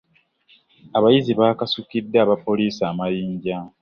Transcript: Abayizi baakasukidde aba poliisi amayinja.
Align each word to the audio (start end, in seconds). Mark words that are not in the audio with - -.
Abayizi 0.97 1.31
baakasukidde 1.39 2.17
aba 2.23 2.35
poliisi 2.45 2.81
amayinja. 2.91 3.57